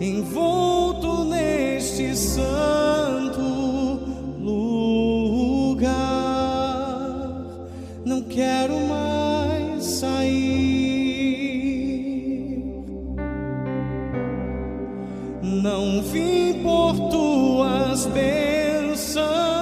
envolto 0.00 1.24
neste 1.24 2.16
santo 2.16 3.40
lugar. 4.40 5.92
Não 8.04 8.22
quero 8.22 8.74
mais 8.80 9.84
sair. 9.84 10.62
Não 15.42 16.02
vim 16.02 16.62
por 16.62 16.94
tuas 17.10 18.06
bênçãos. 18.06 19.61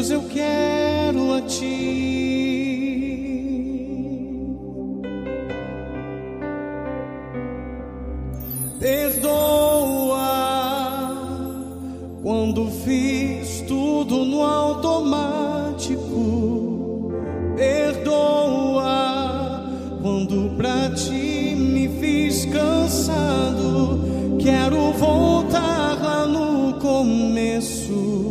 Jesus, 0.00 0.10
eu 0.10 0.22
quero 0.22 1.34
a 1.34 1.42
ti. 1.42 2.00
Perdoa 8.78 10.18
quando 12.22 12.70
fiz 12.84 13.60
tudo 13.68 14.24
no 14.24 14.42
automático. 14.42 16.00
Perdoa 17.56 18.94
quando 20.00 20.56
pra 20.56 20.90
ti 20.94 21.54
me 21.54 21.88
fiz 22.00 22.46
cansado. 22.46 24.00
Quero 24.38 24.92
voltar 24.92 25.98
lá 26.00 26.26
no 26.26 26.72
começo. 26.80 28.29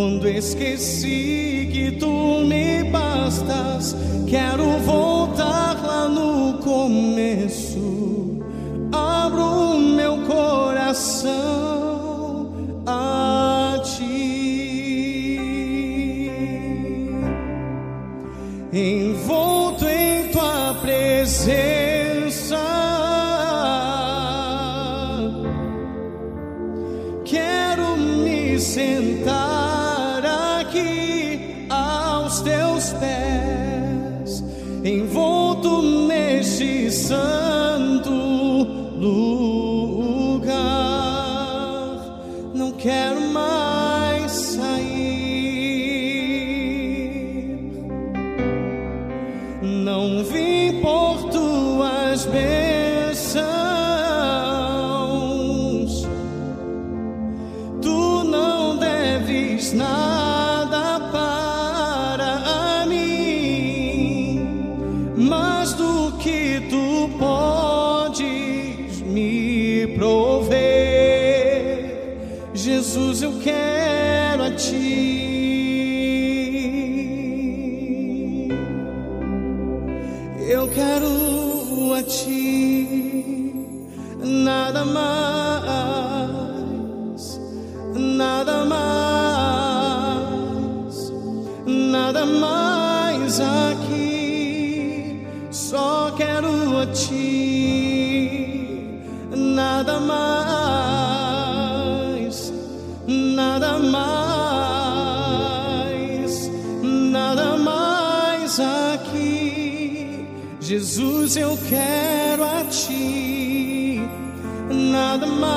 Quando 0.00 0.26
esqueci 0.26 1.68
que 1.70 1.90
tu 1.92 2.42
me 2.46 2.82
bastas. 2.84 3.94
Quero 4.26 4.78
voltar 4.78 5.76
lá 5.84 6.08
no 6.08 6.54
começo. 6.58 8.40
Abro 8.90 9.78
meu 9.78 10.16
coração 10.26 11.30
a 12.86 13.78
ti. 13.84 14.08
envolto 18.72 19.84
em 19.84 20.28
tua 20.28 20.74
presença. 20.80 22.56
Quero 27.24 27.96
me 27.98 28.58
sentar 28.58 29.79
santo 37.10 38.12
lugar. 38.94 39.18
Não 42.54 42.70
quero 42.72 43.20
mais 43.32 44.30
sair. 44.30 44.70
Não 49.60 50.22
vim 50.22 50.80
por 50.80 51.28
tuas 51.30 52.26
bênçãos. 52.26 53.50
Tu 57.82 58.24
não 58.24 58.76
deves 58.76 59.72
nada 59.72 60.39
Jesus, 73.00 73.22
eu 73.22 73.32
quero 73.40 74.42
a 74.44 74.50
ti. 74.50 74.98
Eu 80.48 80.68
quero 80.68 81.94
a 81.94 82.02
ti, 82.02 83.54
nada 84.18 84.84
mais, 84.84 86.20
nada 87.94 88.64
mais, 88.64 89.92
nada 91.66 92.26
mais 92.26 93.40
aqui. 93.40 95.24
Só 95.50 96.12
quero 96.16 96.78
a 96.78 96.86
ti, 96.86 98.50
nada 99.30 100.00
mais, 100.00 100.69
nada 103.10 103.78
mais, 103.78 104.00
nada 106.82 107.56
mais 107.56 108.60
aqui. 108.60 110.24
Jesus, 110.60 111.36
eu 111.36 111.58
quero 111.68 112.44
a 112.44 112.64
ti, 112.70 114.00
nada 114.70 115.26
mais, 115.26 115.50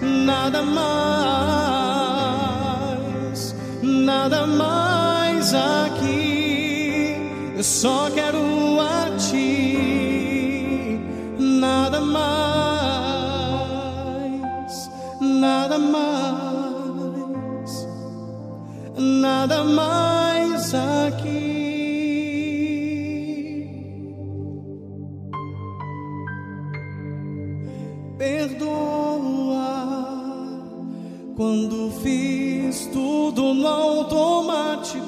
nada 0.00 0.62
mais, 0.62 0.86
nada 3.82 4.46
mais 4.46 5.52
aqui. 5.52 7.16
Eu 7.56 7.64
só 7.64 8.08
quero 8.10 8.38
a 8.80 9.10
ti, 9.18 11.00
nada 11.40 12.00
mais, 12.00 12.51
nada 15.22 15.78
mais, 15.78 17.18
nada 18.98 19.62
mais 19.62 20.74
aqui. 20.74 21.62
Perdoa 28.18 28.72
quando 31.36 31.92
fiz 32.02 32.86
tudo 32.86 33.54
no 33.54 33.66
automático. 33.66 35.02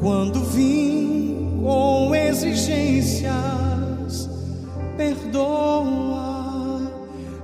quando 0.00 0.40
vim 0.40 1.60
com 1.62 2.14
exigências. 2.14 3.32
Perdoa 4.96 6.90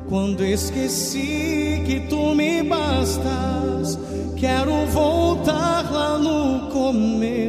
quando 0.08 0.44
esqueci 0.44 1.82
que 1.86 2.00
tu 2.08 2.34
me 2.34 2.62
bastas. 2.64 3.98
Quero 4.36 4.86
voltar 4.86 5.90
lá 5.92 6.18
no 6.18 6.68
começo. 6.70 7.39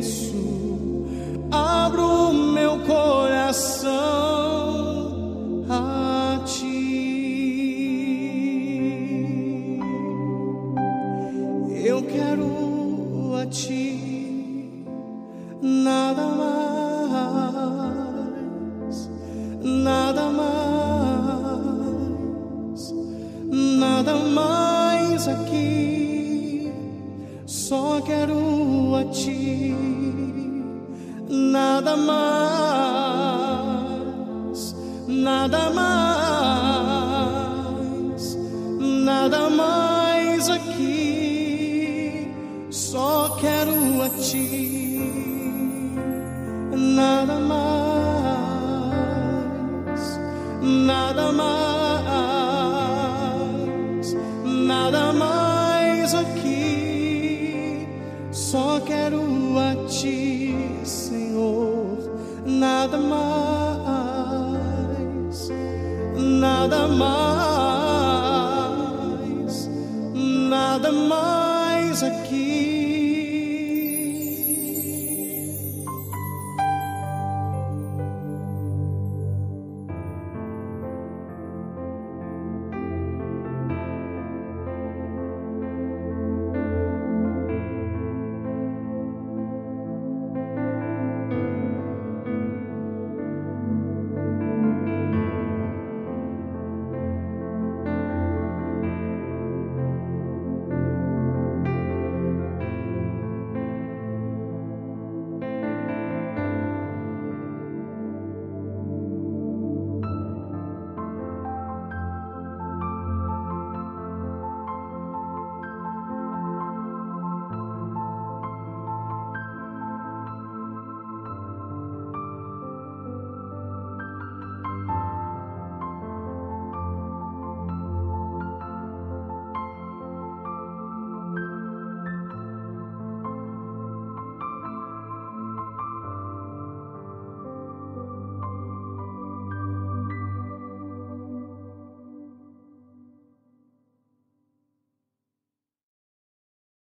A 13.42 13.46
ti, 13.48 14.86
nada 15.62 16.26
mais, 16.40 17.78
nada 19.64 20.30
mais, 20.30 21.62
nada 23.80 24.16
mais 24.16 25.28
aqui. 25.28 26.72
Só 27.48 28.00
quero 28.02 28.96
a 28.96 29.06
ti, 29.06 29.76
nada 31.28 31.98
mais, 31.98 32.22
nada 35.08 35.70
mais, 35.72 36.98
nada 38.80 39.50
mais 39.50 39.81
Só 43.32 43.38
quero 43.38 44.02
a 44.02 44.10
ti, 44.10 45.00
nada 46.76 47.40
mais, 47.40 48.60
nada 50.62 51.32
mais, 51.32 52.58
nada 54.44 55.14
mais 55.14 56.14
aqui. 56.14 57.88
Só 58.32 58.82
quero 58.82 59.22
a 59.58 59.76
ti, 59.88 60.54
Senhor, 60.84 61.98
nada 62.46 62.98
mais, 62.98 64.28
nada 66.18 66.86
mais, 66.90 67.30
nada 70.50 70.92
mais. 70.92 71.41